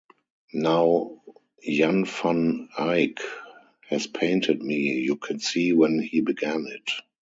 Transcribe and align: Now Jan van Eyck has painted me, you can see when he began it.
Now 0.55 1.21
Jan 1.61 2.05
van 2.05 2.69
Eyck 2.75 3.19
has 3.87 4.07
painted 4.07 4.63
me, 4.63 4.77
you 4.93 5.15
can 5.17 5.37
see 5.37 5.73
when 5.73 5.99
he 5.99 6.21
began 6.21 6.65
it. 6.67 6.89